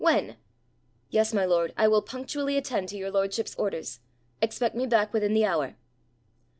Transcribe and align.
When? 0.03 0.37
Yes, 1.11 1.31
my 1.31 1.45
lord, 1.45 1.75
I 1.77 1.87
will 1.87 2.01
punctually 2.01 2.57
attend 2.57 2.89
to 2.89 2.97
your 2.97 3.11
lordship's 3.11 3.53
orders. 3.53 3.99
Expect 4.41 4.73
me 4.73 4.87
back 4.87 5.13
within 5.13 5.35
the 5.35 5.45
hour.' 5.45 5.75